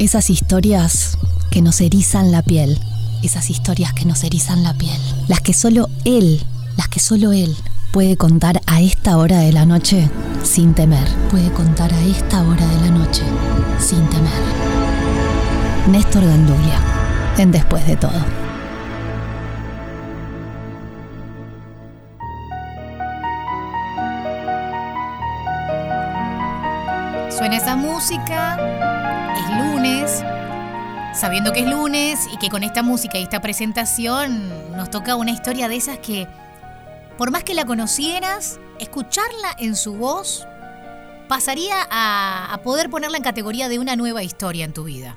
Esas 0.00 0.30
historias 0.30 1.18
que 1.50 1.60
nos 1.60 1.82
erizan 1.82 2.32
la 2.32 2.40
piel. 2.40 2.78
Esas 3.22 3.50
historias 3.50 3.92
que 3.92 4.06
nos 4.06 4.24
erizan 4.24 4.62
la 4.62 4.72
piel. 4.72 4.98
Las 5.28 5.42
que 5.42 5.52
solo 5.52 5.90
él, 6.06 6.42
las 6.78 6.88
que 6.88 7.00
solo 7.00 7.32
él 7.32 7.54
puede 7.92 8.16
contar 8.16 8.62
a 8.66 8.80
esta 8.80 9.18
hora 9.18 9.40
de 9.40 9.52
la 9.52 9.66
noche 9.66 10.08
sin 10.42 10.72
temer. 10.72 11.06
Puede 11.30 11.52
contar 11.52 11.92
a 11.92 12.00
esta 12.00 12.42
hora 12.42 12.66
de 12.66 12.80
la 12.80 12.90
noche 12.92 13.20
sin 13.78 14.08
temer. 14.08 14.42
Néstor 15.86 16.24
Gandulia, 16.24 16.80
en 17.36 17.52
Después 17.52 17.86
de 17.86 17.96
todo. 17.96 18.24
Suena 27.28 27.58
esa 27.58 27.76
música, 27.76 28.89
es 29.36 29.48
lunes, 29.56 30.24
sabiendo 31.14 31.52
que 31.52 31.60
es 31.60 31.66
lunes 31.66 32.28
y 32.32 32.36
que 32.38 32.48
con 32.48 32.62
esta 32.62 32.82
música 32.82 33.18
y 33.18 33.22
esta 33.22 33.40
presentación 33.40 34.48
nos 34.76 34.90
toca 34.90 35.16
una 35.16 35.30
historia 35.30 35.68
de 35.68 35.76
esas 35.76 35.98
que, 35.98 36.26
por 37.18 37.30
más 37.30 37.44
que 37.44 37.54
la 37.54 37.64
conocieras, 37.64 38.58
escucharla 38.78 39.54
en 39.58 39.76
su 39.76 39.94
voz 39.94 40.46
pasaría 41.28 41.76
a, 41.90 42.58
poder 42.64 42.90
ponerla 42.90 43.16
en 43.16 43.22
categoría 43.22 43.68
de 43.68 43.78
una 43.78 43.94
nueva 43.94 44.22
historia 44.24 44.64
en 44.64 44.72
tu 44.72 44.84
vida. 44.84 45.16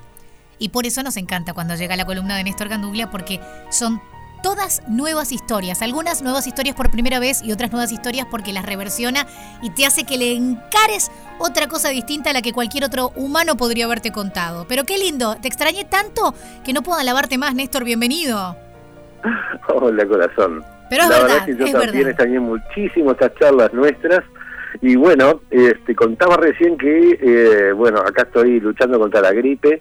Y 0.60 0.68
por 0.68 0.86
eso 0.86 1.02
nos 1.02 1.16
encanta 1.16 1.54
cuando 1.54 1.74
llega 1.74 1.96
la 1.96 2.06
columna 2.06 2.36
de 2.36 2.44
Néstor 2.44 2.68
Ganduglia, 2.68 3.10
porque 3.10 3.40
son 3.70 4.00
todas 4.44 4.82
nuevas 4.86 5.32
historias. 5.32 5.80
Algunas 5.80 6.20
nuevas 6.20 6.46
historias 6.46 6.76
por 6.76 6.90
primera 6.90 7.18
vez 7.18 7.42
y 7.42 7.50
otras 7.50 7.72
nuevas 7.72 7.90
historias 7.90 8.26
porque 8.30 8.52
las 8.52 8.66
reversiona 8.66 9.26
y 9.62 9.70
te 9.70 9.86
hace 9.86 10.04
que 10.04 10.18
le 10.18 10.32
encares 10.32 11.10
otra 11.38 11.66
cosa 11.66 11.88
distinta 11.88 12.28
a 12.28 12.34
la 12.34 12.42
que 12.42 12.52
cualquier 12.52 12.84
otro 12.84 13.08
humano 13.16 13.56
podría 13.56 13.86
haberte 13.86 14.12
contado. 14.12 14.66
Pero 14.68 14.84
qué 14.84 14.98
lindo, 14.98 15.36
te 15.40 15.48
extrañé 15.48 15.86
tanto 15.86 16.34
que 16.62 16.74
no 16.74 16.82
puedo 16.82 16.98
alabarte 16.98 17.38
más, 17.38 17.54
Néstor, 17.54 17.84
bienvenido. 17.84 18.54
Hola, 19.74 20.06
corazón. 20.06 20.62
Pero 20.90 21.04
es 21.04 21.08
la 21.08 21.20
verdad, 21.20 21.28
verdad 21.28 21.46
que 21.46 21.56
yo 21.56 21.64
es 21.64 21.72
también 21.72 21.92
verdad. 21.92 22.10
extrañé 22.10 22.40
muchísimo 22.40 23.12
estas 23.12 23.34
charlas 23.36 23.72
nuestras. 23.72 24.20
Y 24.82 24.96
bueno, 24.96 25.40
este, 25.50 25.94
contaba 25.94 26.36
recién 26.36 26.76
que, 26.76 27.18
eh, 27.18 27.72
bueno, 27.72 28.00
acá 28.00 28.24
estoy 28.24 28.60
luchando 28.60 29.00
contra 29.00 29.22
la 29.22 29.32
gripe. 29.32 29.80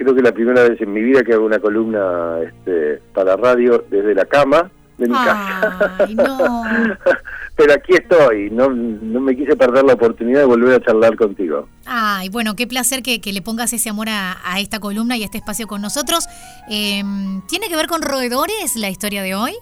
Creo 0.00 0.14
que 0.14 0.20
es 0.20 0.24
la 0.24 0.32
primera 0.32 0.62
vez 0.66 0.80
en 0.80 0.94
mi 0.94 1.02
vida 1.02 1.22
que 1.22 1.34
hago 1.34 1.44
una 1.44 1.58
columna 1.58 2.38
este, 2.42 3.02
para 3.12 3.36
radio 3.36 3.84
desde 3.90 4.14
la 4.14 4.24
cama 4.24 4.70
de 4.96 5.06
mi 5.06 5.12
casa. 5.12 5.96
Ay, 5.98 6.14
no. 6.14 6.64
Pero 7.56 7.74
aquí 7.74 7.92
estoy, 7.92 8.48
no, 8.48 8.70
no 8.70 9.20
me 9.20 9.36
quise 9.36 9.56
perder 9.56 9.84
la 9.84 9.92
oportunidad 9.92 10.40
de 10.40 10.46
volver 10.46 10.76
a 10.76 10.80
charlar 10.82 11.16
contigo. 11.16 11.68
Ay, 11.84 12.30
bueno, 12.30 12.56
qué 12.56 12.66
placer 12.66 13.02
que, 13.02 13.20
que 13.20 13.34
le 13.34 13.42
pongas 13.42 13.74
ese 13.74 13.90
amor 13.90 14.08
a, 14.08 14.38
a 14.42 14.58
esta 14.58 14.80
columna 14.80 15.18
y 15.18 15.22
a 15.22 15.26
este 15.26 15.36
espacio 15.36 15.66
con 15.66 15.82
nosotros. 15.82 16.26
Eh, 16.70 17.02
¿Tiene 17.46 17.68
que 17.68 17.76
ver 17.76 17.86
con 17.86 18.00
roedores 18.00 18.76
la 18.76 18.88
historia 18.88 19.22
de 19.22 19.34
hoy? 19.34 19.52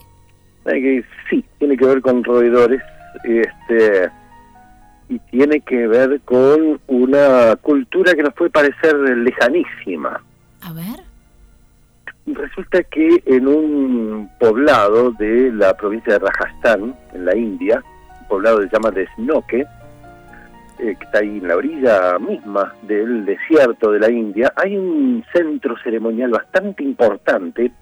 Que 0.67 1.05
sí, 1.29 1.45
tiene 1.59 1.77
que 1.77 1.85
ver 1.85 2.01
con 2.01 2.23
roedores, 2.23 2.81
este, 3.25 4.09
y 5.09 5.19
tiene 5.31 5.63
que 5.63 5.89
ver 5.89 6.21
con 6.25 6.81
una 6.87 7.57
cultura 7.57 8.15
que 8.15 8.23
nos 8.23 8.35
puede 8.35 8.53
parecer 8.53 8.95
lejanísima. 8.95 10.23
A 10.69 10.73
ver. 10.73 11.01
Resulta 12.27 12.83
que 12.83 13.23
en 13.25 13.49
un 13.49 14.31
poblado 14.39 15.13
de 15.13 15.51
la 15.51 15.75
provincia 15.75 16.13
de 16.13 16.19
Rajasthan, 16.19 16.95
en 17.15 17.25
la 17.25 17.35
India, 17.35 17.83
un 18.21 18.29
poblado 18.29 18.59
que 18.59 18.69
se 18.69 18.73
llama 18.75 18.91
Desnoque, 18.91 19.61
eh, 19.61 20.97
que 20.99 21.05
está 21.07 21.21
ahí 21.21 21.39
en 21.39 21.49
la 21.49 21.57
orilla 21.57 22.19
misma 22.19 22.75
del 22.83 23.25
desierto 23.25 23.93
de 23.93 24.01
la 24.01 24.11
India, 24.11 24.53
hay 24.57 24.77
un 24.77 25.25
centro 25.33 25.75
ceremonial 25.83 26.31
bastante 26.33 26.85
importante 26.85 27.73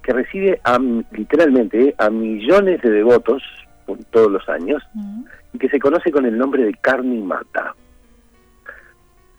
que 0.00 0.12
recibe 0.12 0.60
a, 0.62 0.78
literalmente 1.10 1.88
eh, 1.88 1.94
a 1.98 2.10
millones 2.10 2.80
de 2.82 2.90
devotos 2.90 3.42
por 3.86 3.98
todos 4.04 4.30
los 4.30 4.48
años 4.48 4.80
Mm. 4.94 5.24
y 5.54 5.58
que 5.58 5.68
se 5.68 5.80
conoce 5.80 6.12
con 6.12 6.24
el 6.26 6.38
nombre 6.38 6.62
de 6.64 6.74
Karni 6.74 7.20
Mata. 7.22 7.74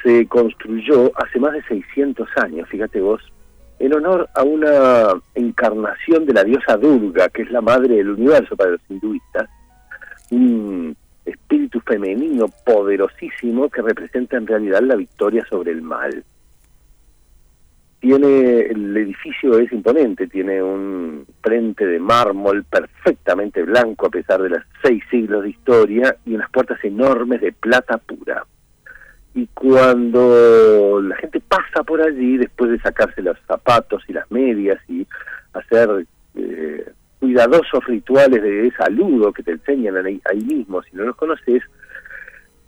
Se 0.03 0.27
construyó 0.27 1.11
hace 1.15 1.39
más 1.39 1.53
de 1.53 1.63
600 1.63 2.27
años, 2.37 2.67
fíjate 2.69 2.99
vos, 3.01 3.21
en 3.81 3.93
honor 3.93 4.29
a 4.35 4.43
una 4.43 5.09
encarnación 5.33 6.25
de 6.25 6.33
la 6.33 6.43
diosa 6.43 6.77
Durga, 6.77 7.29
que 7.29 7.41
es 7.41 7.51
la 7.51 7.61
madre 7.61 7.95
del 7.95 8.11
universo 8.11 8.55
para 8.55 8.71
los 8.71 8.81
hinduistas, 8.89 9.49
un 10.29 10.95
espíritu 11.25 11.79
femenino 11.81 12.47
poderosísimo 12.65 13.69
que 13.69 13.81
representa 13.81 14.37
en 14.37 14.47
realidad 14.47 14.81
la 14.81 14.95
victoria 14.95 15.45
sobre 15.49 15.71
el 15.71 15.81
mal. 15.81 16.23
Tiene 17.99 18.61
el 18.61 18.97
edificio 18.97 19.59
es 19.59 19.71
imponente, 19.71 20.27
tiene 20.27 20.61
un 20.61 21.25
frente 21.41 21.85
de 21.85 21.99
mármol 21.99 22.63
perfectamente 22.63 23.61
blanco 23.63 24.07
a 24.07 24.09
pesar 24.09 24.41
de 24.41 24.49
los 24.49 24.63
seis 24.83 25.03
siglos 25.09 25.43
de 25.43 25.51
historia 25.51 26.15
y 26.25 26.33
unas 26.33 26.49
puertas 26.49 26.83
enormes 26.83 27.41
de 27.41 27.51
plata 27.51 27.97
pura. 27.97 28.45
Y 29.33 29.47
cuando 29.47 31.01
la 31.01 31.15
gente 31.17 31.39
pasa 31.39 31.83
por 31.83 32.01
allí, 32.01 32.37
después 32.37 32.71
de 32.71 32.79
sacarse 32.79 33.21
los 33.21 33.37
zapatos 33.47 34.03
y 34.07 34.13
las 34.13 34.29
medias 34.29 34.77
y 34.89 35.07
hacer 35.53 36.05
eh, 36.35 36.91
cuidadosos 37.19 37.85
rituales 37.85 38.41
de 38.41 38.71
saludo 38.77 39.31
que 39.31 39.43
te 39.43 39.51
enseñan 39.51 40.05
ahí, 40.05 40.21
ahí 40.29 40.41
mismo, 40.41 40.81
si 40.83 40.95
no 40.95 41.03
los 41.03 41.15
conoces, 41.15 41.63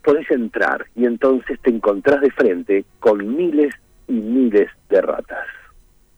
podés 0.04 0.30
entrar 0.32 0.86
y 0.96 1.06
entonces 1.06 1.60
te 1.62 1.70
encontrás 1.70 2.22
de 2.22 2.32
frente 2.32 2.86
con 3.00 3.36
miles 3.36 3.74
y 4.08 4.14
miles 4.14 4.70
de 4.90 5.02
ratas. 5.02 5.48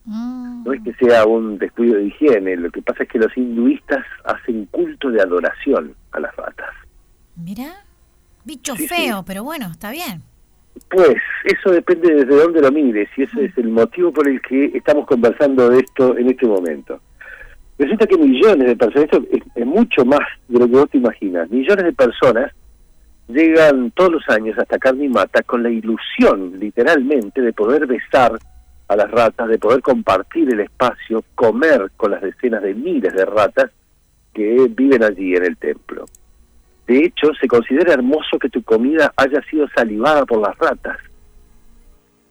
Mm. 0.06 0.64
No 0.66 0.74
es 0.74 0.84
que 0.84 0.94
sea 0.96 1.26
un 1.26 1.58
descuido 1.58 1.96
de 1.96 2.06
higiene, 2.06 2.56
lo 2.58 2.70
que 2.72 2.82
pasa 2.82 3.04
es 3.04 3.10
que 3.10 3.20
los 3.20 3.36
hinduistas 3.36 4.06
hacen 4.24 4.66
culto 4.66 5.10
de 5.10 5.22
adoración 5.22 5.96
a 6.12 6.20
las 6.20 6.36
ratas. 6.36 6.70
Mira, 7.36 7.74
bicho 8.44 8.76
Sí, 8.76 8.88
feo, 8.88 9.24
pero 9.26 9.44
bueno, 9.44 9.68
está 9.72 9.92
bien. 9.92 10.24
Pues 10.90 11.16
eso 11.44 11.72
depende 11.72 12.14
desde 12.14 12.36
dónde 12.36 12.62
lo 12.62 12.72
mires 12.72 13.10
y 13.18 13.24
ese 13.24 13.46
es 13.46 13.58
el 13.58 13.70
motivo 13.70 14.12
por 14.12 14.28
el 14.28 14.42
que 14.42 14.66
estamos 14.74 15.06
conversando 15.06 15.70
de 15.70 15.80
esto 15.80 16.18
en 16.18 16.30
este 16.30 16.46
momento. 16.46 17.00
Resulta 17.78 18.08
que 18.08 18.18
millones 18.18 18.68
de 18.68 18.76
personas, 18.76 19.06
esto 19.06 19.24
es, 19.32 19.44
es 19.56 19.66
mucho 19.66 20.06
más 20.06 20.22
de 20.48 20.60
lo 20.60 20.68
que 20.68 20.74
vos 20.74 20.90
te 20.90 20.98
imaginas, 20.98 21.50
millones 21.50 21.86
de 21.86 21.94
personas 21.94 22.52
llegan 23.28 23.92
todos 23.92 24.14
los 24.14 24.30
años 24.30 24.58
hasta 24.58 24.78
Carnimata 24.78 25.44
con 25.44 25.64
la 25.64 25.70
ilusión, 25.70 26.60
literalmente, 26.60 27.42
de 27.42 27.54
poder 27.54 27.88
besar 27.88 28.38
a 28.88 28.96
las 28.96 29.10
ratas, 29.10 29.48
de 29.50 29.58
poder 29.58 29.82
compartir 29.82 30.54
el 30.54 30.60
espacio, 30.60 31.24
comer 31.34 31.92
con 31.98 32.12
las 32.12 32.22
decenas 32.22 32.62
de 32.62 32.76
miles 32.76 33.14
de 33.14 33.26
ratas 33.26 33.72
que 34.34 34.68
viven 34.70 35.04
allí 35.04 35.36
en 35.36 35.46
el 35.46 35.58
templo. 35.58 36.06
De 36.88 37.00
hecho, 37.00 37.34
se 37.40 37.48
considera 37.48 37.94
hermoso 37.94 38.38
que 38.40 38.50
tu 38.50 38.62
comida 38.64 39.12
haya 39.16 39.42
sido 39.50 39.68
salivada 39.76 40.26
por 40.26 40.40
las 40.40 40.58
ratas. 40.58 40.98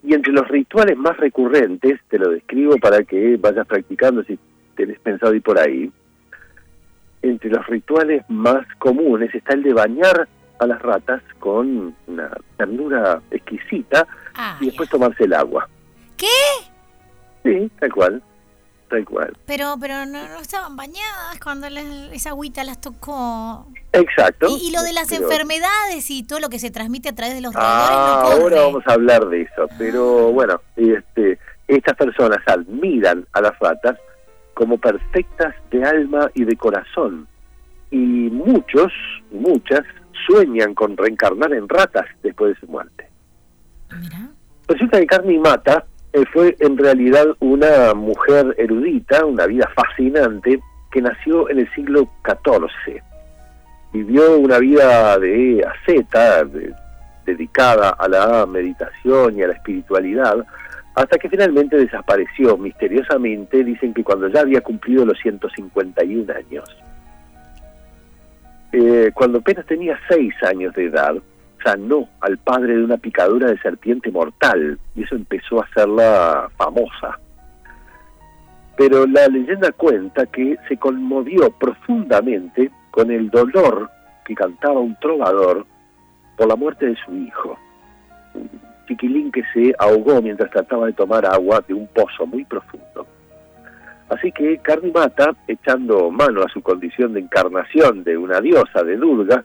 Y 0.02 0.14
entre 0.14 0.32
los 0.32 0.46
rituales 0.48 0.96
más 0.96 1.16
recurrentes, 1.16 2.00
te 2.08 2.18
lo 2.18 2.30
describo 2.30 2.76
para 2.76 3.02
que 3.02 3.36
vayas 3.36 3.66
practicando 3.66 4.22
si 4.24 4.38
tenés 4.76 4.98
pensado 5.00 5.34
ir 5.34 5.42
por 5.42 5.58
ahí, 5.58 5.90
entre 7.22 7.50
los 7.50 7.66
rituales 7.66 8.22
más 8.28 8.66
comunes 8.78 9.34
está 9.34 9.54
el 9.54 9.62
de 9.62 9.72
bañar 9.72 10.28
a 10.58 10.66
las 10.66 10.80
ratas 10.82 11.22
con 11.38 11.94
una 12.06 12.30
ternura 12.56 13.20
exquisita 13.30 14.06
Ah, 14.36 14.56
y 14.60 14.66
después 14.66 14.88
tomarse 14.90 15.24
el 15.24 15.32
agua. 15.32 15.68
¿Qué? 16.16 16.26
Sí, 17.44 17.70
tal 17.78 17.92
cual, 17.92 18.22
tal 18.88 19.04
cual. 19.04 19.36
Pero, 19.46 19.76
pero 19.80 20.06
no, 20.06 20.28
no 20.28 20.38
estaban 20.40 20.76
bañadas 20.76 21.38
cuando 21.42 21.68
la- 21.70 21.80
esa 22.12 22.30
agüita 22.30 22.62
las 22.64 22.80
tocó. 22.80 23.66
Exacto. 23.92 24.46
Y, 24.50 24.68
y 24.68 24.72
lo 24.72 24.82
de 24.82 24.92
las 24.92 25.08
Pero- 25.08 25.24
enfermedades 25.24 26.10
y 26.10 26.22
todo 26.22 26.40
lo 26.40 26.48
que 26.48 26.58
se 26.58 26.70
transmite 26.70 27.08
a 27.10 27.14
través 27.14 27.34
de 27.34 27.40
los 27.40 27.54
Ah, 27.56 28.20
no 28.24 28.30
ahora 28.42 28.60
vamos 28.62 28.82
a 28.86 28.92
hablar 28.92 29.26
de 29.28 29.42
eso, 29.42 29.66
pero 29.78 30.32
bueno, 30.32 30.60
este, 30.76 31.38
estas 31.68 31.96
personas 31.96 32.38
admiran 32.46 33.26
a 33.32 33.40
las 33.40 33.58
ratas 33.58 33.96
como 34.54 34.78
perfectas 34.78 35.54
de 35.70 35.84
alma 35.84 36.30
y 36.34 36.44
de 36.44 36.56
corazón, 36.56 37.26
y 37.90 37.96
muchos, 38.30 38.92
muchas, 39.32 39.80
sueñan 40.26 40.74
con 40.74 40.96
reencarnar 40.96 41.52
en 41.52 41.68
ratas 41.68 42.06
después 42.22 42.54
de 42.54 42.60
su 42.60 42.66
muerte. 42.68 43.08
Mira. 44.00 44.28
Resulta 44.68 44.98
que 44.98 45.06
Carni 45.06 45.38
Mata 45.38 45.84
eh, 46.14 46.24
fue 46.32 46.56
en 46.60 46.78
realidad 46.78 47.26
una 47.40 47.92
mujer 47.94 48.54
erudita, 48.56 49.24
una 49.26 49.46
vida 49.46 49.68
fascinante, 49.74 50.60
que 50.90 51.02
nació 51.02 51.50
en 51.50 51.58
el 51.58 51.70
siglo 51.74 52.08
XIV. 52.24 53.02
Vivió 53.92 54.38
una 54.38 54.58
vida 54.58 55.18
de 55.18 55.64
asceta, 55.66 56.44
de- 56.44 56.72
dedicada 57.26 57.90
a 57.90 58.08
la 58.08 58.46
meditación 58.46 59.36
y 59.38 59.42
a 59.42 59.48
la 59.48 59.54
espiritualidad, 59.54 60.44
hasta 60.94 61.18
que 61.18 61.28
finalmente 61.28 61.76
desapareció 61.76 62.56
misteriosamente, 62.56 63.64
dicen 63.64 63.92
que 63.92 64.04
cuando 64.04 64.28
ya 64.28 64.40
había 64.40 64.60
cumplido 64.60 65.04
los 65.04 65.18
151 65.18 66.30
años. 66.32 66.64
Eh, 68.72 69.10
cuando 69.14 69.38
apenas 69.38 69.66
tenía 69.66 69.98
seis 70.08 70.34
años 70.42 70.72
de 70.74 70.84
edad, 70.86 71.14
sanó 71.64 72.08
al 72.20 72.38
padre 72.38 72.76
de 72.76 72.84
una 72.84 72.96
picadura 72.96 73.48
de 73.48 73.58
serpiente 73.58 74.10
mortal 74.10 74.78
y 74.94 75.02
eso 75.02 75.16
empezó 75.16 75.60
a 75.60 75.64
hacerla 75.64 76.50
famosa. 76.56 77.18
Pero 78.76 79.06
la 79.06 79.26
leyenda 79.28 79.72
cuenta 79.72 80.26
que 80.26 80.56
se 80.68 80.76
conmovió 80.76 81.50
profundamente 81.50 82.70
con 82.90 83.10
el 83.10 83.30
dolor 83.30 83.90
que 84.24 84.34
cantaba 84.34 84.80
un 84.80 84.96
trovador 85.00 85.64
por 86.36 86.48
la 86.48 86.56
muerte 86.56 86.86
de 86.86 86.96
su 87.04 87.14
hijo, 87.14 87.56
un 88.34 88.50
chiquilín 88.88 89.30
que 89.30 89.42
se 89.52 89.74
ahogó 89.78 90.20
mientras 90.20 90.50
trataba 90.50 90.86
de 90.86 90.92
tomar 90.92 91.24
agua 91.24 91.62
de 91.66 91.74
un 91.74 91.86
pozo 91.88 92.26
muy 92.26 92.44
profundo. 92.44 93.06
Así 94.08 94.30
que 94.32 94.58
Karnimata, 94.58 95.34
echando 95.48 96.10
mano 96.10 96.42
a 96.42 96.48
su 96.48 96.60
condición 96.60 97.14
de 97.14 97.20
encarnación 97.20 98.04
de 98.04 98.16
una 98.18 98.40
diosa 98.40 98.82
de 98.82 98.96
Durga, 98.96 99.44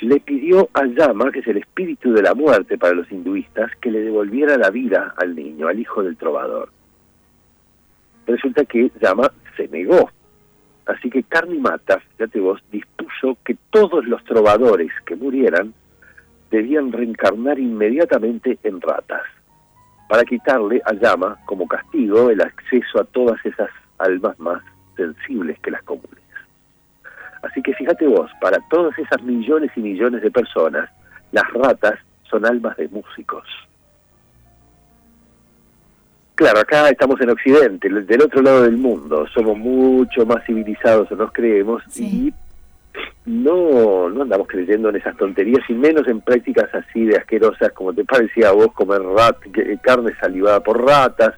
le 0.00 0.20
pidió 0.20 0.68
a 0.74 0.86
Yama, 0.86 1.30
que 1.32 1.40
es 1.40 1.46
el 1.46 1.58
espíritu 1.58 2.12
de 2.12 2.22
la 2.22 2.34
muerte 2.34 2.78
para 2.78 2.94
los 2.94 3.10
hinduistas, 3.10 3.74
que 3.80 3.90
le 3.90 4.00
devolviera 4.00 4.56
la 4.56 4.70
vida 4.70 5.14
al 5.16 5.34
niño, 5.34 5.68
al 5.68 5.78
hijo 5.78 6.02
del 6.02 6.16
trovador. 6.16 6.70
Resulta 8.26 8.64
que 8.64 8.90
Yama 9.00 9.30
se 9.56 9.68
negó. 9.68 10.10
Así 10.86 11.10
que 11.10 11.22
Karnimata, 11.22 12.00
fíjate 12.00 12.40
vos, 12.40 12.62
dispuso 12.70 13.36
que 13.44 13.56
todos 13.70 14.06
los 14.06 14.24
trovadores 14.24 14.90
que 15.04 15.16
murieran 15.16 15.74
debían 16.50 16.92
reencarnar 16.92 17.58
inmediatamente 17.58 18.58
en 18.62 18.80
ratas, 18.80 19.22
para 20.08 20.24
quitarle 20.24 20.80
a 20.84 20.94
Yama 20.94 21.38
como 21.44 21.66
castigo 21.66 22.30
el 22.30 22.40
acceso 22.40 23.00
a 23.00 23.04
todas 23.04 23.44
esas 23.44 23.70
almas 23.98 24.38
más 24.38 24.62
sensibles 24.96 25.58
que 25.60 25.70
las 25.70 25.82
comunes. 25.82 26.17
Así 27.50 27.62
que 27.62 27.74
fíjate 27.74 28.06
vos, 28.06 28.30
para 28.40 28.58
todas 28.68 28.98
esas 28.98 29.22
millones 29.22 29.70
y 29.76 29.80
millones 29.80 30.22
de 30.22 30.30
personas, 30.30 30.90
las 31.32 31.50
ratas 31.52 31.98
son 32.28 32.44
almas 32.44 32.76
de 32.76 32.88
músicos. 32.88 33.44
Claro, 36.34 36.60
acá 36.60 36.88
estamos 36.88 37.20
en 37.20 37.30
Occidente, 37.30 37.88
del 37.88 38.22
otro 38.22 38.42
lado 38.42 38.62
del 38.62 38.76
mundo, 38.76 39.26
somos 39.34 39.58
mucho 39.58 40.24
más 40.24 40.44
civilizados 40.44 41.10
o 41.10 41.16
nos 41.16 41.32
creemos 41.32 41.82
y 41.98 42.32
no, 43.26 44.08
no 44.08 44.22
andamos 44.22 44.46
creyendo 44.46 44.90
en 44.90 44.96
esas 44.96 45.16
tonterías 45.16 45.68
y 45.68 45.74
menos 45.74 46.06
en 46.06 46.20
prácticas 46.20 46.72
así 46.74 47.06
de 47.06 47.16
asquerosas 47.16 47.72
como 47.72 47.92
te 47.92 48.04
parecía 48.04 48.50
a 48.50 48.52
vos 48.52 48.72
comer 48.72 49.02
rat, 49.02 49.36
carne 49.82 50.12
salivada 50.20 50.60
por 50.60 50.84
ratas 50.84 51.34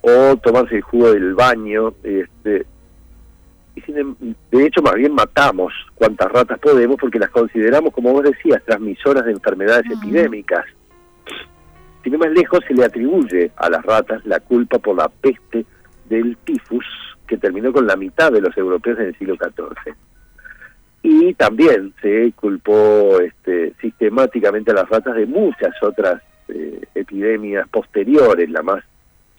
o 0.00 0.36
tomarse 0.36 0.76
el 0.76 0.82
jugo 0.82 1.12
del 1.12 1.34
baño. 1.34 1.94
Este, 2.02 2.66
y 3.74 3.98
em, 3.98 4.14
de 4.50 4.66
hecho 4.66 4.82
más 4.82 4.94
bien 4.94 5.12
matamos 5.12 5.72
cuantas 5.94 6.30
ratas 6.30 6.58
podemos 6.58 6.96
porque 7.00 7.18
las 7.18 7.30
consideramos, 7.30 7.92
como 7.92 8.12
vos 8.12 8.22
decías, 8.22 8.62
transmisoras 8.64 9.24
de 9.24 9.32
enfermedades 9.32 9.86
epidémicas. 9.90 10.64
Sin 12.02 12.18
más 12.18 12.30
lejos 12.30 12.60
se 12.68 12.74
le 12.74 12.84
atribuye 12.84 13.50
a 13.56 13.70
las 13.70 13.84
ratas 13.84 14.24
la 14.26 14.40
culpa 14.40 14.78
por 14.78 14.96
la 14.96 15.08
peste 15.08 15.64
del 16.08 16.36
tifus 16.44 16.84
que 17.26 17.38
terminó 17.38 17.72
con 17.72 17.86
la 17.86 17.96
mitad 17.96 18.30
de 18.30 18.42
los 18.42 18.56
europeos 18.56 18.98
en 18.98 19.06
el 19.06 19.18
siglo 19.18 19.36
XIV. 19.36 19.94
Y 21.02 21.34
también 21.34 21.94
se 22.00 22.32
culpó 22.32 23.20
este, 23.20 23.74
sistemáticamente 23.80 24.70
a 24.70 24.74
las 24.74 24.88
ratas 24.88 25.16
de 25.16 25.26
muchas 25.26 25.74
otras 25.82 26.22
eh, 26.48 26.82
epidemias 26.94 27.68
posteriores, 27.68 28.50
la 28.50 28.62
más 28.62 28.84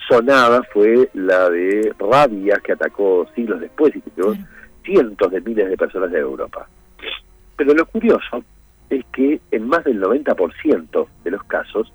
sonada 0.07 0.61
fue 0.71 1.09
la 1.13 1.49
de 1.49 1.93
rabia 1.99 2.59
que 2.63 2.73
atacó 2.73 3.27
siglos 3.35 3.59
después 3.59 3.95
y 3.95 4.01
que 4.01 4.11
quedó 4.11 4.35
cientos 4.83 5.31
de 5.31 5.41
miles 5.41 5.69
de 5.69 5.77
personas 5.77 6.11
de 6.11 6.19
Europa. 6.19 6.67
Pero 7.55 7.73
lo 7.73 7.85
curioso 7.85 8.43
es 8.89 9.03
que 9.13 9.39
en 9.51 9.67
más 9.67 9.83
del 9.83 10.01
90% 10.01 11.07
de 11.23 11.31
los 11.31 11.43
casos, 11.45 11.91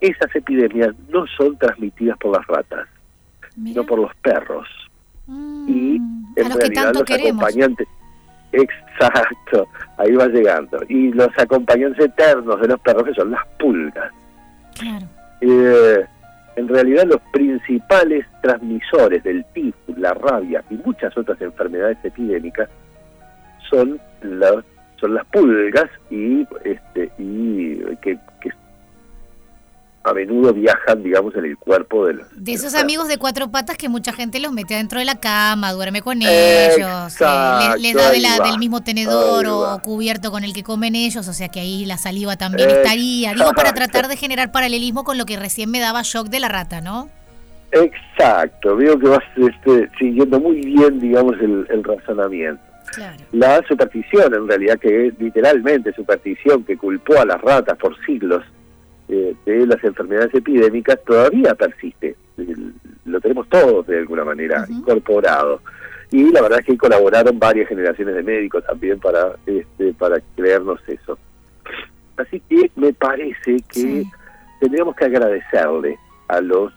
esas 0.00 0.34
epidemias 0.34 0.94
no 1.08 1.26
son 1.36 1.56
transmitidas 1.58 2.18
por 2.18 2.36
las 2.36 2.46
ratas, 2.46 2.88
sino 3.54 3.84
por 3.84 3.98
los 3.98 4.14
perros. 4.16 4.68
Mm, 5.26 5.68
y 5.68 5.96
en 6.36 6.58
realidad 6.58 6.92
los 6.94 7.10
acompañantes, 7.10 7.88
exacto, 8.52 9.68
ahí 9.98 10.12
va 10.12 10.26
llegando. 10.28 10.78
Y 10.88 11.12
los 11.12 11.28
acompañantes 11.38 12.06
eternos 12.06 12.60
de 12.60 12.68
los 12.68 12.80
perros 12.80 13.04
que 13.04 13.14
son 13.14 13.30
las 13.30 13.46
pulgas. 13.58 14.12
Claro. 14.78 15.06
Eh, 15.40 16.06
en 16.56 16.68
realidad 16.68 17.04
los 17.06 17.20
principales 17.32 18.26
transmisores 18.42 19.22
del 19.24 19.44
tifus, 19.52 19.98
la 19.98 20.14
rabia 20.14 20.62
y 20.70 20.74
muchas 20.74 21.16
otras 21.16 21.40
enfermedades 21.40 21.98
epidémicas 22.04 22.68
son 23.70 24.00
las 24.22 24.64
son 24.96 25.14
las 25.14 25.24
pulgas 25.26 25.90
y 26.10 26.46
este 26.64 27.10
y 27.18 27.76
que, 28.00 28.18
a 30.04 30.12
menudo 30.12 30.52
viajan, 30.52 31.02
digamos, 31.02 31.34
en 31.34 31.46
el 31.46 31.56
cuerpo 31.56 32.06
de 32.06 32.14
los... 32.14 32.26
De 32.36 32.52
esos 32.52 32.74
amigos 32.74 33.08
de 33.08 33.16
cuatro 33.16 33.50
patas 33.50 33.78
que 33.78 33.88
mucha 33.88 34.12
gente 34.12 34.38
los 34.38 34.52
mete 34.52 34.74
dentro 34.74 34.98
de 34.98 35.06
la 35.06 35.18
cama, 35.18 35.72
duerme 35.72 36.02
con 36.02 36.20
ellos, 36.20 37.20
eh, 37.20 37.74
les, 37.78 37.94
da 37.94 38.44
del 38.44 38.58
mismo 38.58 38.82
tenedor 38.82 39.46
o 39.46 39.80
cubierto 39.82 40.30
con 40.30 40.44
el 40.44 40.52
que 40.52 40.62
comen 40.62 40.94
ellos, 40.94 41.26
o 41.26 41.32
sea 41.32 41.48
que 41.48 41.60
ahí 41.60 41.86
la 41.86 41.96
saliva 41.96 42.36
también 42.36 42.68
estaría. 42.68 43.32
Digo, 43.32 43.52
para 43.56 43.72
tratar 43.72 44.08
de 44.08 44.16
generar 44.16 44.52
paralelismo 44.52 45.04
con 45.04 45.16
lo 45.16 45.24
que 45.24 45.38
recién 45.38 45.70
me 45.70 45.80
daba 45.80 46.02
shock 46.02 46.28
de 46.28 46.40
la 46.40 46.48
rata, 46.48 46.82
¿no? 46.82 47.08
Exacto, 47.72 48.76
veo 48.76 48.98
que 48.98 49.08
vas 49.08 49.24
este, 49.36 49.90
siguiendo 49.98 50.38
muy 50.38 50.60
bien, 50.60 51.00
digamos, 51.00 51.34
el, 51.40 51.66
el 51.70 51.82
razonamiento. 51.82 52.62
Claro. 52.94 53.16
La 53.32 53.60
superstición, 53.66 54.34
en 54.34 54.46
realidad, 54.46 54.78
que 54.78 55.08
es 55.08 55.18
literalmente 55.18 55.92
superstición 55.94 56.62
que 56.62 56.76
culpó 56.76 57.18
a 57.18 57.24
las 57.24 57.40
ratas 57.40 57.76
por 57.78 57.96
siglos 58.04 58.44
eh, 59.08 59.34
de 59.44 59.66
las 59.66 59.82
enfermedades 59.84 60.34
epidémicas 60.34 60.98
todavía 61.04 61.54
persiste. 61.54 62.16
Lo 63.04 63.20
tenemos 63.20 63.48
todos 63.48 63.86
de 63.86 63.98
alguna 63.98 64.24
manera 64.24 64.64
incorporado. 64.68 65.60
Y 66.10 66.30
la 66.30 66.42
verdad 66.42 66.60
es 66.60 66.66
que 66.66 66.78
colaboraron 66.78 67.38
varias 67.38 67.68
generaciones 67.68 68.14
de 68.14 68.22
médicos 68.22 68.64
también 68.64 68.98
para, 69.00 69.36
este, 69.46 69.92
para 69.94 70.16
creernos 70.36 70.80
eso. 70.86 71.18
Así 72.16 72.40
que 72.48 72.70
me 72.76 72.92
parece 72.92 73.56
que 73.68 74.04
tendríamos 74.60 74.94
que 74.96 75.04
agradecerle 75.04 75.98
a 76.28 76.40
los 76.40 76.72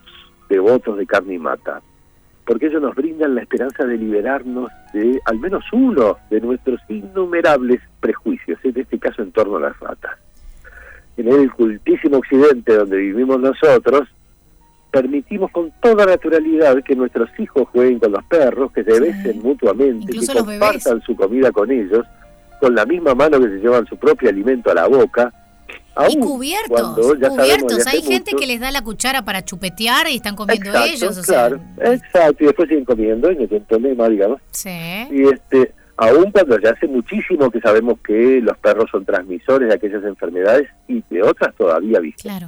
devotos 0.49 0.97
de 0.97 1.05
carne 1.05 1.35
y 1.35 1.39
mata, 1.39 1.81
porque 2.45 2.67
ellos 2.67 2.81
nos 2.81 2.95
brindan 2.95 3.35
la 3.35 3.41
esperanza 3.41 3.85
de 3.85 3.97
liberarnos 3.97 4.71
de 4.93 5.19
al 5.25 5.39
menos 5.39 5.63
uno 5.71 6.17
de 6.29 6.41
nuestros 6.41 6.81
innumerables 6.89 7.81
prejuicios, 7.99 8.59
en 8.63 8.79
este 8.79 8.97
caso 8.97 9.21
en 9.21 9.31
torno 9.31 9.57
a 9.57 9.61
las 9.61 9.79
ratas 9.79 10.17
en 11.17 11.27
el 11.27 11.51
cultísimo 11.51 12.17
occidente 12.17 12.75
donde 12.75 12.97
vivimos 12.97 13.39
nosotros, 13.39 14.07
permitimos 14.91 15.51
con 15.51 15.71
toda 15.81 16.05
naturalidad 16.05 16.81
que 16.83 16.95
nuestros 16.95 17.29
hijos 17.39 17.67
jueguen 17.71 17.99
con 17.99 18.11
los 18.11 18.23
perros, 18.25 18.71
que 18.71 18.83
se 18.83 18.99
besen 18.99 19.41
mutuamente, 19.41 20.13
que 20.13 20.25
compartan 20.25 21.01
su 21.01 21.15
comida 21.15 21.51
con 21.51 21.71
ellos, 21.71 22.05
con 22.59 22.73
la 22.73 22.85
misma 22.85 23.13
mano 23.13 23.39
que 23.39 23.47
se 23.47 23.57
llevan 23.57 23.85
su 23.87 23.97
propio 23.97 24.29
alimento 24.29 24.71
a 24.71 24.75
la 24.75 24.87
boca. 24.87 25.33
y 26.09 26.19
cubiertos, 26.19 26.95
cubiertos. 26.95 27.87
Hay 27.87 28.01
gente 28.01 28.31
que 28.35 28.47
les 28.47 28.59
da 28.59 28.71
la 28.71 28.83
cuchara 28.83 29.23
para 29.23 29.43
chupetear 29.43 30.07
y 30.09 30.15
están 30.15 30.35
comiendo 30.35 30.71
ellos. 30.83 31.19
claro, 31.25 31.59
exacto, 31.79 32.43
y 32.43 32.47
después 32.47 32.69
siguen 32.69 32.85
comiendo, 32.85 33.31
y 33.31 33.35
no 33.35 33.47
hay 33.51 33.59
problema, 33.61 34.07
digamos. 34.07 34.39
Sí. 34.51 34.69
Y 35.11 35.23
este, 35.23 35.73
aún 35.97 36.31
cuando 36.31 36.59
ya 36.59 36.71
hace 36.71 36.87
muchísimo 36.87 37.49
que 37.49 37.59
sabemos 37.59 37.99
que 38.05 38.39
los 38.41 38.57
perros 38.59 38.85
son 38.91 39.03
transmisores 39.03 39.67
de 39.67 39.75
aquellas 39.75 40.03
enfermedades 40.03 40.69
y 40.87 41.03
de 41.09 41.23
otras 41.23 41.53
todavía 41.55 41.99
vistas. 41.99 42.43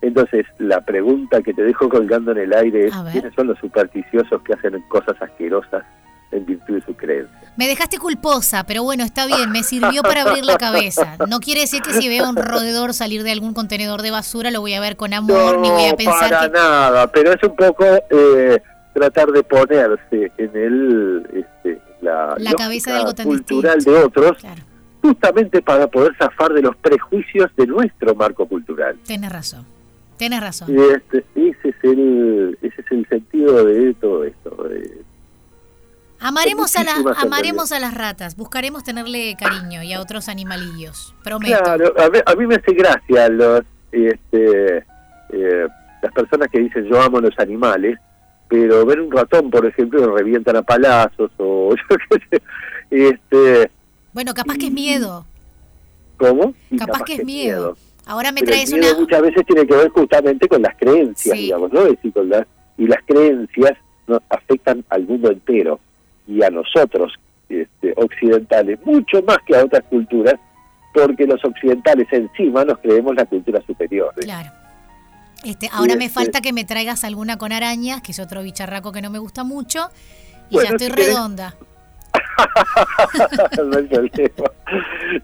Entonces, 0.00 0.46
la 0.58 0.80
pregunta 0.80 1.42
que 1.42 1.54
te 1.54 1.62
dejo 1.62 1.88
colgando 1.88 2.32
en 2.32 2.38
el 2.38 2.52
aire 2.52 2.88
es, 2.88 2.94
¿quiénes 3.12 3.32
son 3.34 3.46
los 3.46 3.58
supersticiosos 3.58 4.42
que 4.42 4.54
hacen 4.54 4.82
cosas 4.88 5.14
asquerosas 5.20 5.84
en 6.32 6.44
virtud 6.44 6.74
de 6.74 6.80
su 6.80 6.94
creencia? 6.96 7.52
Me 7.56 7.68
dejaste 7.68 7.98
culposa, 7.98 8.64
pero 8.64 8.82
bueno, 8.82 9.04
está 9.04 9.26
bien, 9.26 9.52
me 9.52 9.62
sirvió 9.62 10.02
para 10.02 10.22
abrir 10.22 10.44
la 10.44 10.56
cabeza. 10.56 11.18
No 11.28 11.38
quiere 11.38 11.60
decir 11.60 11.82
que 11.82 11.92
si 11.92 12.08
veo 12.08 12.28
un 12.28 12.36
roedor 12.36 12.94
salir 12.94 13.22
de 13.22 13.30
algún 13.30 13.54
contenedor 13.54 14.02
de 14.02 14.10
basura 14.10 14.50
lo 14.50 14.60
voy 14.60 14.74
a 14.74 14.80
ver 14.80 14.96
con 14.96 15.12
amor, 15.12 15.58
ni 15.58 15.70
voy 15.70 15.84
a 15.84 15.94
pensar 15.94 16.30
para 16.30 16.48
nada, 16.48 17.12
pero 17.12 17.32
es 17.32 17.42
un 17.44 17.54
poco 17.54 17.84
eh, 18.10 18.60
tratar 18.94 19.30
de 19.30 19.42
ponerse 19.42 20.32
en 20.38 20.56
el... 20.56 21.26
Este, 21.32 21.81
la, 22.02 22.36
cabeza 22.56 22.92
de 22.92 23.24
cultural 23.24 23.82
de 23.82 23.94
otros, 23.94 24.38
justamente 25.00 25.62
para 25.62 25.86
poder 25.86 26.14
zafar 26.16 26.52
de 26.52 26.62
los 26.62 26.76
prejuicios 26.76 27.50
de 27.56 27.66
nuestro 27.66 28.14
marco 28.14 28.46
cultural. 28.46 28.96
Tienes 29.04 29.32
razón, 29.32 29.64
tienes 30.16 30.40
razón. 30.40 30.68
Y 30.70 30.80
este, 30.80 31.24
ese, 31.34 31.68
es 31.68 31.76
el, 31.82 32.58
ese 32.60 32.80
es 32.80 32.90
el 32.90 33.08
sentido 33.08 33.64
de 33.64 33.94
todo 33.94 34.24
esto. 34.24 34.68
Amaremos, 36.18 36.76
a, 36.76 36.84
la, 36.84 36.94
amaremos 37.16 37.72
a 37.72 37.80
las 37.80 37.94
ratas, 37.94 38.36
buscaremos 38.36 38.84
tenerle 38.84 39.36
cariño 39.36 39.82
y 39.82 39.92
a 39.92 40.00
otros 40.00 40.28
animalillos, 40.28 41.14
prometo. 41.24 41.58
Claro, 41.62 41.94
a 42.26 42.34
mí, 42.36 42.46
me 42.46 42.54
hace 42.54 42.72
gracia 42.74 43.28
los, 43.28 43.62
este, 43.90 44.84
eh, 45.30 45.66
las 46.00 46.12
personas 46.12 46.48
que 46.52 46.60
dicen 46.60 46.84
yo 46.84 47.02
amo 47.02 47.20
los 47.20 47.36
animales, 47.40 47.98
pero 48.52 48.84
ver 48.84 49.00
un 49.00 49.10
ratón, 49.10 49.50
por 49.50 49.64
ejemplo, 49.64 49.98
lo 50.06 50.14
revientan 50.14 50.56
a 50.56 50.62
palazos 50.62 51.30
o 51.38 51.74
yo 51.90 51.96
qué 52.10 52.18
sé. 52.30 52.42
Este, 52.90 53.70
bueno, 54.12 54.34
capaz 54.34 54.58
que 54.58 54.66
es 54.66 54.72
miedo. 54.72 55.24
¿Cómo? 56.18 56.52
capaz, 56.78 57.02
que 57.04 57.14
es 57.14 57.24
miedo. 57.24 57.76
Ahora 58.04 58.30
me 58.30 58.40
Pero 58.40 58.52
traes 58.52 58.70
el 58.70 58.80
miedo 58.80 58.92
una... 58.92 59.00
muchas 59.00 59.22
veces 59.22 59.46
tiene 59.46 59.66
que 59.66 59.74
ver 59.74 59.88
justamente 59.88 60.46
con 60.48 60.60
las 60.60 60.76
creencias, 60.76 61.34
Sí. 61.34 61.44
digamos, 61.44 61.72
¿no? 61.72 61.80
Es 61.80 61.92
decir, 61.92 62.12
con 62.12 62.28
las- 62.28 62.46
y 62.76 62.86
las 62.86 63.02
creencias 63.06 63.72
nos 64.06 64.20
afectan 64.28 64.84
al 64.90 65.04
mundo 65.06 65.30
entero 65.30 65.80
y 66.28 66.42
a 66.42 66.50
nosotros 66.50 67.14
este, 67.48 67.94
occidentales, 67.96 68.78
mucho 68.84 69.22
más 69.22 69.38
que 69.46 69.56
a 69.56 69.64
otras 69.64 69.82
culturas, 69.84 70.34
porque 70.92 71.26
los 71.26 71.42
occidentales 71.42 72.06
encima 72.12 72.64
nos 72.66 72.78
creemos 72.80 73.14
la 73.16 73.24
cultura 73.24 73.62
superior. 73.66 74.12
¿eh? 74.18 74.20
Claro. 74.24 74.50
Este, 75.44 75.68
ahora 75.72 75.96
me 75.96 76.04
este- 76.06 76.14
falta 76.14 76.40
que 76.40 76.52
me 76.52 76.64
traigas 76.64 77.04
alguna 77.04 77.36
con 77.38 77.52
arañas, 77.52 78.00
que 78.02 78.12
es 78.12 78.18
otro 78.20 78.42
bicharraco 78.42 78.92
que 78.92 79.02
no 79.02 79.10
me 79.10 79.18
gusta 79.18 79.44
mucho, 79.44 79.90
y 80.50 80.54
Bueno, 80.54 80.70
ya 80.70 80.76
estoy 80.76 80.88
redonda. 81.04 81.54
no 83.64 83.76
hay 83.76 83.84
problema, 83.84 84.50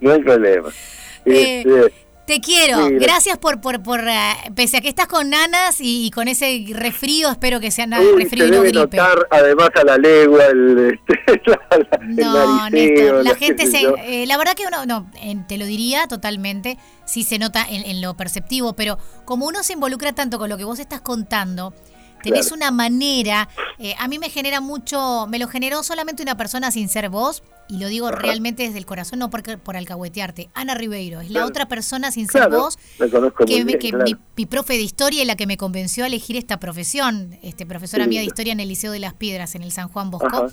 no 0.00 0.12
hay 0.12 0.22
problema. 0.22 0.68
Eh, 1.24 1.62
Este, 1.66 2.07
Te 2.28 2.40
quiero. 2.40 2.86
Sí, 2.86 2.94
Gracias 3.00 3.38
por, 3.38 3.60
por, 3.60 3.82
por 3.82 4.00
eh, 4.06 4.34
pese 4.54 4.76
a 4.76 4.80
que 4.80 4.88
estás 4.88 5.06
con 5.08 5.30
nanas 5.30 5.80
y, 5.80 6.06
y 6.06 6.10
con 6.10 6.28
ese 6.28 6.62
resfrío, 6.70 7.30
espero 7.30 7.58
que 7.58 7.70
sea 7.70 7.86
nada 7.86 8.04
uy, 8.04 8.22
resfrío 8.22 8.44
se 8.44 8.48
y 8.48 8.50
no 8.52 8.56
debe 8.62 8.68
gripe. 8.68 8.96
notar 8.98 9.26
además 9.30 9.70
a 9.74 9.82
la 9.84 9.96
legua 9.96 10.44
el, 10.44 10.92
este, 11.08 11.40
la- 11.50 11.60
la- 11.78 11.98
el 12.06 12.16
No, 12.16 12.68
nariceo, 12.70 12.70
Néstor, 12.70 13.14
la 13.24 13.30
la 13.30 13.34
gente 13.34 13.66
se... 13.66 13.80
eh, 14.04 14.26
la 14.26 14.36
verdad 14.36 14.52
que 14.54 14.66
uno, 14.66 14.84
no, 14.86 15.10
en- 15.22 15.46
te 15.46 15.56
lo 15.58 15.64
diría 15.66 16.06
totalmente, 16.06 16.76
sí 17.06 17.24
se 17.24 17.38
nota 17.38 17.64
en, 17.68 17.82
en 17.84 18.02
lo 18.02 18.14
perceptivo, 18.16 18.74
pero 18.76 18.98
como 19.24 19.46
uno 19.46 19.62
se 19.62 19.72
involucra 19.72 20.12
tanto 20.12 20.38
con 20.38 20.50
lo 20.50 20.58
que 20.58 20.64
vos 20.64 20.78
estás 20.78 21.00
contando, 21.00 21.72
tenés 22.22 22.48
Claro. 22.48 22.56
una 22.56 22.70
manera, 22.70 23.48
eh, 23.78 23.94
a 23.98 24.08
mí 24.08 24.18
me 24.18 24.30
genera 24.30 24.60
mucho, 24.60 25.26
me 25.28 25.38
lo 25.38 25.48
generó 25.48 25.82
solamente 25.82 26.22
una 26.22 26.36
persona 26.36 26.70
sin 26.70 26.88
ser 26.88 27.08
vos, 27.10 27.42
y 27.68 27.78
lo 27.78 27.88
digo 27.88 28.06
Ajá. 28.08 28.16
realmente 28.16 28.62
desde 28.62 28.78
el 28.78 28.86
corazón, 28.86 29.18
no 29.18 29.28
porque, 29.28 29.58
por 29.58 29.76
alcahuetearte. 29.76 30.48
Ana 30.54 30.74
Ribeiro 30.74 31.20
es 31.20 31.26
la 31.28 31.40
Claro. 31.40 31.46
otra 31.48 31.68
persona 31.68 32.10
sin 32.10 32.26
ser 32.26 32.42
Claro, 32.48 32.58
vos 32.60 32.78
conozco 33.10 33.44
que, 33.44 33.56
muy 33.64 33.64
bien, 33.64 33.78
que 33.78 33.92
mi, 33.92 34.16
mi 34.36 34.46
profe 34.46 34.72
de 34.74 34.80
historia 34.82 35.22
y 35.22 35.26
la 35.26 35.36
que 35.36 35.46
me 35.46 35.56
convenció 35.58 36.04
a 36.04 36.06
elegir 36.06 36.36
esta 36.36 36.58
profesión, 36.60 37.38
este 37.42 37.66
profesora 37.66 38.06
mía 38.06 38.20
de 38.20 38.26
historia 38.26 38.52
en 38.54 38.60
el 38.60 38.68
Liceo 38.68 38.90
de 38.92 39.00
las 39.00 39.12
Piedras, 39.14 39.54
en 39.54 39.62
el 39.62 39.72
San 39.72 39.88
Juan 39.88 40.10
Bosco. 40.10 40.26
Ajá. 40.28 40.46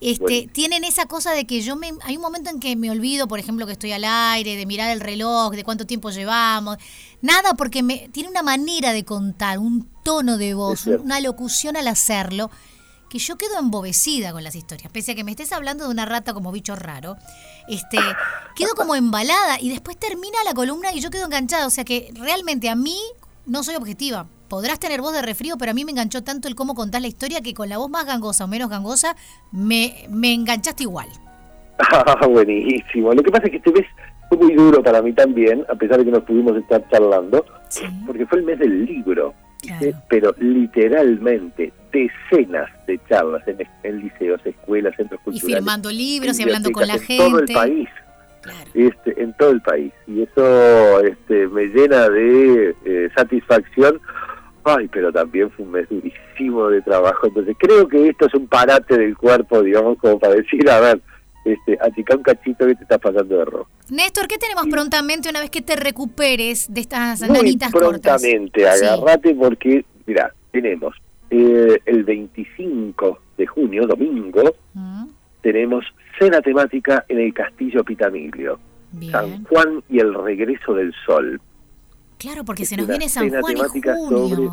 Este, 0.00 0.22
Bueno. 0.24 0.52
tienen 0.52 0.84
esa 0.84 1.06
cosa 1.06 1.32
de 1.32 1.46
que 1.46 1.62
yo 1.62 1.76
me 1.76 1.92
hay 2.02 2.16
un 2.16 2.22
momento 2.22 2.50
en 2.50 2.60
que 2.60 2.76
me 2.76 2.90
olvido, 2.90 3.26
por 3.28 3.38
ejemplo, 3.38 3.66
que 3.66 3.72
estoy 3.72 3.92
al 3.92 4.04
aire, 4.04 4.56
de 4.56 4.66
mirar 4.66 4.90
el 4.90 5.00
reloj, 5.00 5.52
de 5.52 5.64
cuánto 5.64 5.86
tiempo 5.86 6.10
llevamos. 6.10 6.78
Nada, 7.22 7.54
porque 7.54 7.82
me 7.82 8.08
tiene 8.10 8.28
una 8.28 8.42
manera 8.42 8.92
de 8.92 9.04
contar, 9.04 9.58
un 9.58 9.88
tono 10.02 10.36
de 10.36 10.54
voz, 10.54 10.86
una 10.86 11.20
locución 11.20 11.76
al 11.76 11.88
hacerlo, 11.88 12.50
que 13.08 13.18
yo 13.18 13.38
quedo 13.38 13.58
embobecida 13.58 14.32
con 14.32 14.44
las 14.44 14.56
historias. 14.56 14.90
Pese 14.92 15.12
a 15.12 15.14
que 15.14 15.24
me 15.24 15.30
estés 15.30 15.52
hablando 15.52 15.84
de 15.84 15.90
una 15.90 16.04
rata 16.04 16.34
como 16.34 16.52
bicho 16.52 16.74
raro, 16.76 17.16
este, 17.68 17.98
quedo 18.56 18.74
como 18.74 18.96
embalada 18.96 19.58
y 19.60 19.70
después 19.70 19.96
termina 19.96 20.36
la 20.44 20.52
columna 20.52 20.92
y 20.92 21.00
yo 21.00 21.10
quedo 21.10 21.26
enganchada. 21.26 21.66
O 21.66 21.70
sea 21.70 21.84
que 21.84 22.12
realmente 22.14 22.68
a 22.68 22.74
mí 22.74 22.98
no 23.46 23.62
soy 23.62 23.76
objetiva. 23.76 24.26
Podrás 24.54 24.78
tener 24.78 25.00
voz 25.00 25.12
de 25.12 25.20
refrío, 25.20 25.56
pero 25.58 25.72
a 25.72 25.74
mí 25.74 25.84
me 25.84 25.90
enganchó 25.90 26.22
tanto 26.22 26.46
el 26.46 26.54
cómo 26.54 26.76
contás 26.76 27.02
la 27.02 27.08
historia 27.08 27.40
que 27.40 27.54
con 27.54 27.68
la 27.68 27.76
voz 27.78 27.90
más 27.90 28.06
gangosa 28.06 28.44
o 28.44 28.46
menos 28.46 28.70
gangosa 28.70 29.16
me, 29.50 30.06
me 30.08 30.32
enganchaste 30.32 30.84
igual. 30.84 31.08
Ah, 31.80 32.24
buenísimo. 32.30 33.12
Lo 33.12 33.20
que 33.20 33.32
pasa 33.32 33.46
es 33.46 33.50
que 33.50 33.56
este 33.56 33.72
mes 33.72 33.84
fue 34.28 34.38
muy 34.38 34.54
duro 34.54 34.80
para 34.80 35.02
mí 35.02 35.12
también, 35.12 35.64
a 35.68 35.74
pesar 35.74 35.98
de 35.98 36.04
que 36.04 36.12
nos 36.12 36.22
pudimos 36.22 36.56
estar 36.56 36.88
charlando, 36.88 37.44
Sí. 37.68 37.82
porque 38.06 38.26
fue 38.26 38.38
el 38.38 38.44
mes 38.44 38.60
del 38.60 38.84
libro. 38.86 39.34
Pero 40.08 40.32
literalmente 40.38 41.72
decenas 41.90 42.70
de 42.86 43.00
charlas 43.08 43.42
en, 43.48 43.56
en 43.82 43.98
liceos, 44.02 44.40
escuelas, 44.44 44.94
centros 44.94 45.20
Y 45.22 45.24
culturales. 45.24 45.56
firmando 45.56 45.90
libros 45.90 46.38
y 46.38 46.42
hablando 46.44 46.70
con 46.70 46.86
la 46.86 46.94
bibliotecas 46.98 47.26
en 47.26 47.32
todo 47.32 47.38
el 47.40 47.46
gente. 47.48 47.54
país. 47.54 47.88
Claro. 48.42 48.70
este, 48.74 49.22
en 49.22 49.32
todo 49.38 49.50
el 49.50 49.62
país. 49.62 49.92
Y 50.06 50.20
eso 50.22 51.00
este, 51.00 51.48
me 51.48 51.64
llena 51.64 52.08
de 52.10 52.76
eh, 52.84 53.08
satisfacción. 53.16 53.98
Ay, 54.64 54.88
pero 54.88 55.12
también 55.12 55.50
fue 55.50 55.64
un 55.66 55.72
mes 55.72 55.86
durísimo 55.88 56.68
de 56.68 56.80
trabajo. 56.82 57.26
Entonces 57.26 57.54
creo 57.58 57.86
que 57.86 58.08
esto 58.08 58.26
es 58.26 58.34
un 58.34 58.46
parate 58.46 58.96
del 58.96 59.16
cuerpo, 59.16 59.62
digamos, 59.62 59.98
como 59.98 60.18
para 60.18 60.34
decir, 60.34 60.68
a 60.70 60.80
ver, 60.80 61.00
este, 61.44 61.76
achica 61.82 62.16
un 62.16 62.22
cachito 62.22 62.66
que 62.66 62.74
te 62.74 62.82
estás 62.84 62.98
pasando 62.98 63.36
de 63.36 63.44
rojo. 63.44 63.68
Néstor, 63.90 64.26
¿qué 64.26 64.38
tenemos 64.38 64.66
prontamente 64.68 65.28
una 65.28 65.40
vez 65.40 65.50
que 65.50 65.60
te 65.60 65.76
recuperes 65.76 66.72
de 66.72 66.80
estas 66.80 67.20
nanitas 67.20 67.70
cortas? 67.70 68.22
prontamente, 68.22 68.60
Sí. 68.60 68.84
agárrate 68.86 69.34
porque, 69.34 69.84
mira, 70.06 70.32
tenemos 70.50 70.96
eh, 71.30 71.80
el 71.86 72.04
25 72.04 73.18
de 73.36 73.46
junio, 73.46 73.86
domingo, 73.86 74.54
Mm, 74.74 75.06
tenemos 75.42 75.84
cena 76.18 76.40
temática 76.40 77.04
en 77.08 77.18
el 77.18 77.34
Castillo 77.34 77.82
Pitamiglio. 77.84 78.58
San. 79.10 79.44
Juan 79.44 79.82
y 79.90 79.98
el 79.98 80.14
regreso 80.14 80.72
del 80.74 80.92
sol. 81.04 81.40
Claro, 82.18 82.44
porque 82.44 82.64
se 82.66 82.76
nos 82.76 82.86
viene 82.86 83.08
San 83.08 83.28
Juan 83.30 83.56
en 83.56 83.68
junio. 83.68 84.08
sobre- 84.08 84.48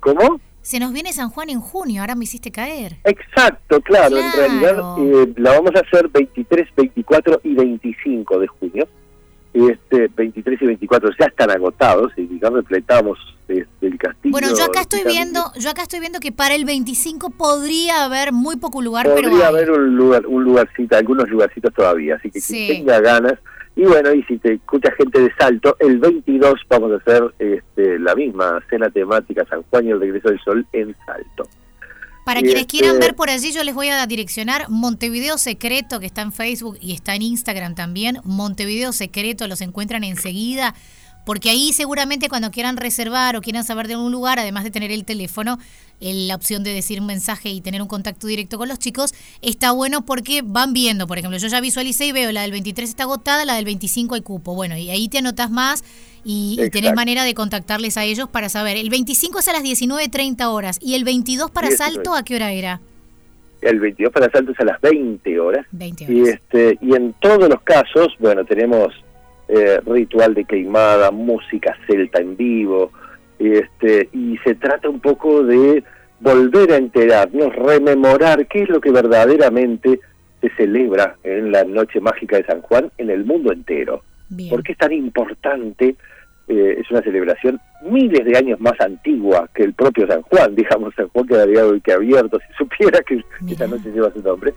¿Cómo? 0.00 0.40
Se 0.62 0.80
nos 0.80 0.92
viene 0.92 1.12
San 1.12 1.30
Juan 1.30 1.48
en 1.50 1.60
junio, 1.60 2.00
ahora 2.00 2.14
me 2.16 2.24
hiciste 2.24 2.50
caer. 2.50 2.96
Exacto, 3.04 3.80
claro, 3.82 4.16
en 4.18 4.32
realidad 4.32 4.96
eh, 4.98 5.32
la 5.36 5.52
vamos 5.52 5.70
a 5.76 5.80
hacer 5.80 6.08
23, 6.08 6.68
24 6.76 7.40
y 7.44 7.54
25 7.54 8.38
de 8.40 8.46
junio. 8.48 8.88
Este 9.54 10.08
23 10.14 10.60
y 10.60 10.66
24 10.66 11.10
ya 11.18 11.26
están 11.26 11.50
agotados 11.50 12.12
y 12.16 12.38
ya 12.40 12.50
repletamos 12.50 13.16
este, 13.48 13.66
el 13.80 13.96
castillo. 13.98 14.32
Bueno, 14.32 14.48
yo 14.54 14.64
acá 14.64 14.82
estoy 14.82 15.02
viendo, 15.06 15.40
yo 15.58 15.70
acá 15.70 15.82
estoy 15.82 16.00
viendo 16.00 16.18
que 16.20 16.30
para 16.30 16.54
el 16.54 16.64
25 16.66 17.30
podría 17.30 18.04
haber 18.04 18.32
muy 18.32 18.56
poco 18.56 18.82
lugar, 18.82 19.06
Podría 19.06 19.46
haber 19.48 19.70
un 19.70 19.96
lugar, 19.96 20.26
un 20.26 20.44
lugarcito, 20.44 20.96
algunos 20.96 21.28
lugarcitos 21.30 21.72
todavía, 21.72 22.16
así 22.16 22.30
que 22.30 22.40
Sí. 22.40 22.66
quien 22.66 22.84
tenga 22.84 23.00
ganas. 23.00 23.34
Y 23.76 23.82
bueno, 23.84 24.10
y 24.12 24.22
si 24.22 24.38
te 24.38 24.54
escucha 24.54 24.90
gente 24.92 25.20
de 25.20 25.30
Salto, 25.38 25.76
el 25.80 25.98
22 25.98 26.54
vamos 26.68 26.92
a 26.92 26.96
hacer 26.96 27.22
este, 27.38 27.98
la 27.98 28.14
misma 28.14 28.58
cena 28.70 28.88
temática 28.88 29.44
San 29.48 29.62
Juan 29.64 29.86
y 29.86 29.90
el 29.90 30.00
regreso 30.00 30.30
del 30.30 30.40
sol 30.40 30.66
en 30.72 30.96
Salto. 31.04 31.46
Para 32.24 32.40
Y 32.40 32.44
quienes 32.44 32.62
este- 32.62 32.78
quieran 32.78 32.98
ver 32.98 33.14
por 33.14 33.28
allí, 33.30 33.52
yo 33.52 33.62
les 33.62 33.74
voy 33.74 33.88
a 33.88 34.04
direccionar 34.06 34.68
Montevideo 34.70 35.36
Secreto, 35.38 36.00
que 36.00 36.06
está 36.06 36.22
en 36.22 36.32
Facebook 36.32 36.78
y 36.80 36.94
está 36.94 37.14
en 37.14 37.22
Instagram 37.22 37.74
también. 37.74 38.18
Montevideo 38.24 38.92
Secreto, 38.92 39.46
los 39.46 39.60
encuentran 39.60 40.02
enseguida. 40.04 40.74
Porque 41.26 41.50
ahí 41.50 41.72
seguramente 41.74 42.28
cuando 42.30 42.50
quieran 42.50 42.76
reservar 42.78 43.36
o 43.36 43.42
quieran 43.42 43.64
saber 43.64 43.88
de 43.88 43.94
algún 43.94 44.12
lugar, 44.12 44.38
además 44.38 44.62
de 44.64 44.70
tener 44.70 44.90
el 44.92 45.04
teléfono, 45.04 45.58
el- 46.00 46.28
la 46.28 46.36
opción 46.36 46.62
de 46.62 46.72
decir 46.72 47.00
un 47.00 47.06
mensaje 47.06 47.48
y 47.50 47.60
tener 47.60 47.82
un 47.82 47.88
contacto 47.88 48.28
directo 48.28 48.58
con 48.58 48.68
los 48.68 48.78
chicos, 48.78 49.12
está 49.42 49.72
bueno 49.72 50.06
porque 50.06 50.42
van 50.44 50.72
viendo, 50.72 51.06
por 51.08 51.18
ejemplo, 51.18 51.36
yo 51.38 51.48
ya 51.48 51.60
visualicé 51.60 52.06
y 52.06 52.12
veo 52.12 52.30
la 52.30 52.42
del 52.42 52.52
23 52.52 52.88
está 52.88 53.02
agotada, 53.02 53.44
la 53.44 53.56
del 53.56 53.64
25 53.64 54.14
hay 54.14 54.20
cupo. 54.20 54.54
Bueno, 54.54 54.76
y 54.78 54.88
ahí 54.88 55.08
te 55.08 55.18
anotas 55.18 55.50
más 55.50 55.82
y, 56.24 56.58
y 56.64 56.70
tenés 56.70 56.94
manera 56.94 57.24
de 57.24 57.34
contactarles 57.34 57.96
a 57.96 58.04
ellos 58.04 58.28
para 58.28 58.48
saber. 58.48 58.76
El 58.76 58.88
25 58.88 59.40
es 59.40 59.48
a 59.48 59.52
las 59.52 59.64
19.30 59.64 60.46
horas 60.46 60.78
y 60.80 60.94
el 60.94 61.02
22 61.04 61.50
para 61.50 61.68
19. 61.68 61.92
Salto, 61.94 62.14
¿a 62.14 62.22
qué 62.22 62.36
hora 62.36 62.52
era? 62.52 62.80
El 63.62 63.80
22 63.80 64.12
para 64.12 64.30
Salto 64.30 64.52
es 64.52 64.60
a 64.60 64.64
las 64.64 64.80
20 64.80 65.40
horas. 65.40 65.66
20 65.72 66.04
Y, 66.12 66.20
horas. 66.22 66.34
este, 66.34 66.78
y 66.80 66.94
en 66.94 67.14
todos 67.14 67.48
los 67.48 67.60
casos, 67.62 68.08
bueno, 68.20 68.44
tenemos 68.44 68.92
eh, 69.48 69.80
ritual 69.86 70.34
de 70.34 70.44
queimada, 70.44 71.10
música 71.10 71.76
celta 71.86 72.20
en 72.20 72.36
vivo, 72.36 72.92
este, 73.38 74.08
y 74.12 74.38
se 74.38 74.54
trata 74.54 74.88
un 74.88 75.00
poco 75.00 75.42
de 75.42 75.84
volver 76.20 76.72
a 76.72 76.76
enterarnos, 76.76 77.54
rememorar 77.54 78.46
qué 78.46 78.62
es 78.62 78.68
lo 78.68 78.80
que 78.80 78.90
verdaderamente 78.90 80.00
se 80.40 80.50
celebra 80.56 81.16
en 81.22 81.52
la 81.52 81.64
noche 81.64 82.00
mágica 82.00 82.36
de 82.36 82.44
San 82.44 82.62
Juan 82.62 82.90
en 82.98 83.10
el 83.10 83.24
mundo 83.24 83.52
entero. 83.52 84.02
Bien. 84.28 84.50
¿Por 84.50 84.62
qué 84.62 84.72
es 84.72 84.78
tan 84.78 84.92
importante? 84.92 85.96
Eh, 86.48 86.76
es 86.80 86.88
una 86.92 87.02
celebración 87.02 87.60
miles 87.82 88.24
de 88.24 88.38
años 88.38 88.60
más 88.60 88.80
antigua 88.80 89.48
que 89.52 89.64
el 89.64 89.74
propio 89.74 90.06
San 90.06 90.22
Juan. 90.22 90.54
Digamos, 90.56 90.94
San 90.94 91.08
Juan 91.08 91.26
quedaría 91.26 91.64
hoy 91.64 91.80
que 91.80 91.92
abierto 91.92 92.38
si 92.38 92.52
supiera 92.56 93.00
que 93.00 93.16
Mirá. 93.40 93.52
esta 93.52 93.66
noche 93.66 93.90
lleva 93.90 94.12
su 94.12 94.22
nombre. 94.22 94.54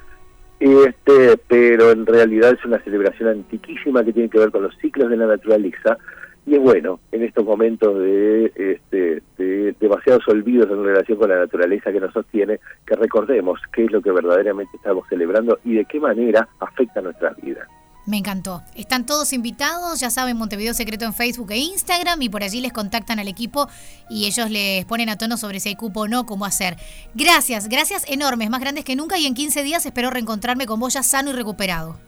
Este, 0.59 1.37
pero 1.47 1.91
en 1.91 2.05
realidad 2.05 2.51
es 2.51 2.65
una 2.65 2.79
celebración 2.83 3.29
antiquísima 3.29 4.03
que 4.03 4.11
tiene 4.11 4.29
que 4.29 4.39
ver 4.39 4.51
con 4.51 4.63
los 4.63 4.75
ciclos 4.77 5.09
de 5.09 5.17
la 5.17 5.27
naturaleza. 5.27 5.97
Y 6.45 6.55
es 6.55 6.61
bueno, 6.61 6.99
en 7.11 7.23
estos 7.23 7.45
momentos 7.45 7.99
de, 7.99 8.51
este, 8.55 9.21
de 9.37 9.75
demasiados 9.79 10.27
olvidos 10.27 10.69
en 10.71 10.83
relación 10.83 11.17
con 11.17 11.29
la 11.29 11.39
naturaleza 11.39 11.91
que 11.91 11.99
nos 11.99 12.11
sostiene, 12.11 12.59
que 12.85 12.95
recordemos 12.95 13.59
qué 13.71 13.85
es 13.85 13.91
lo 13.91 14.01
que 14.01 14.11
verdaderamente 14.11 14.75
estamos 14.75 15.07
celebrando 15.09 15.59
y 15.63 15.75
de 15.75 15.85
qué 15.85 15.99
manera 15.99 16.47
afecta 16.59 17.01
nuestras 17.01 17.39
vidas. 17.41 17.67
Me 18.09 18.17
encantó. 18.17 18.63
Están 18.73 19.05
todos 19.05 19.33
invitados, 19.33 19.99
ya 19.99 20.09
saben, 20.09 20.35
Montevideo 20.35 20.73
Secreto 20.73 21.05
en 21.05 21.13
Facebook 21.13 21.51
e 21.51 21.57
Instagram 21.57 22.19
y 22.23 22.29
por 22.29 22.41
allí 22.41 22.59
les 22.59 22.73
contactan 22.73 23.19
al 23.19 23.27
equipo 23.27 23.69
y 24.09 24.25
ellos 24.25 24.49
les 24.49 24.83
ponen 24.85 25.09
a 25.09 25.17
tono 25.17 25.37
sobre 25.37 25.59
si 25.59 25.69
hay 25.69 25.75
cupo 25.75 26.01
o 26.01 26.07
no, 26.07 26.25
cómo 26.25 26.45
hacer. 26.45 26.75
Gracias, 27.13 27.69
gracias 27.69 28.05
enormes, 28.09 28.49
más 28.49 28.61
grandes 28.61 28.83
que 28.83 28.95
nunca 28.95 29.19
y 29.19 29.27
en 29.27 29.35
15 29.35 29.61
días 29.61 29.85
espero 29.85 30.09
reencontrarme 30.09 30.65
con 30.65 30.79
vos 30.79 30.95
ya 30.95 31.03
sano 31.03 31.29
y 31.29 31.33
recuperado. 31.33 31.99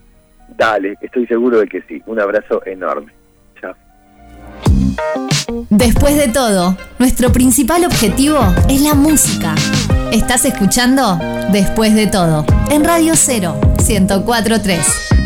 Dale, 0.58 0.98
estoy 1.02 1.28
seguro 1.28 1.60
de 1.60 1.68
que 1.68 1.84
sí. 1.84 2.02
Un 2.08 2.20
abrazo 2.20 2.66
enorme. 2.66 3.14
Chao. 3.62 3.76
Después 5.70 6.18
de 6.18 6.30
todo, 6.30 6.76
nuestro 6.98 7.32
principal 7.32 7.86
objetivo 7.86 8.40
es 8.68 8.82
la 8.82 8.96
música. 8.96 9.54
Estás 10.12 10.46
escuchando 10.46 11.20
Después 11.52 11.94
de 11.94 12.08
todo, 12.08 12.46
en 12.72 12.84
Radio 12.84 13.14
0, 13.16 13.60
1043. 13.88 15.21